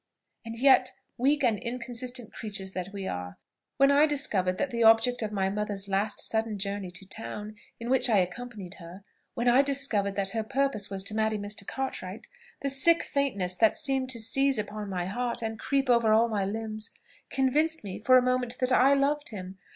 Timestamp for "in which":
7.79-8.09